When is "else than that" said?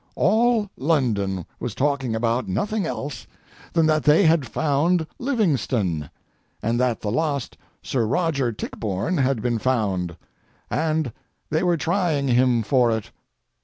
2.87-4.03